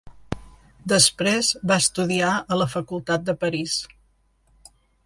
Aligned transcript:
Després 0.93 1.51
va 1.73 1.77
estudiar 1.83 2.33
a 2.37 2.59
la 2.63 2.69
Facultat 2.73 3.29
de 3.31 3.39
París. 3.47 3.79